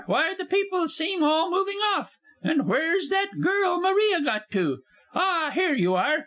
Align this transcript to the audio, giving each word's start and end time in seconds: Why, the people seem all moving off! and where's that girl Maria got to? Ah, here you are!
Why, 0.07 0.33
the 0.35 0.45
people 0.45 0.87
seem 0.87 1.21
all 1.23 1.51
moving 1.51 1.77
off! 1.93 2.17
and 2.41 2.67
where's 2.67 3.09
that 3.09 3.39
girl 3.39 3.79
Maria 3.79 4.19
got 4.23 4.49
to? 4.49 4.79
Ah, 5.13 5.51
here 5.53 5.75
you 5.75 5.93
are! 5.93 6.17